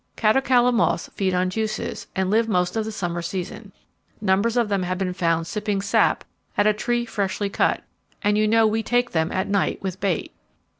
[0.15, 3.71] Catocala moths feed on juices, and live most of the summer season.
[4.19, 6.23] Numbers of them have been found sipping sap
[6.57, 7.83] at a tree freshly cut
[8.23, 10.33] and you know we take them at night with bait.